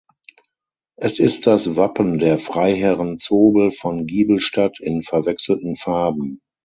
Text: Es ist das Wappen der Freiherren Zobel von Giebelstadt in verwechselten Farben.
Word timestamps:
Es 0.97 1.19
ist 1.19 1.45
das 1.45 1.75
Wappen 1.75 2.17
der 2.17 2.39
Freiherren 2.39 3.19
Zobel 3.19 3.69
von 3.69 4.07
Giebelstadt 4.07 4.79
in 4.79 5.03
verwechselten 5.03 5.75
Farben. 5.75 6.39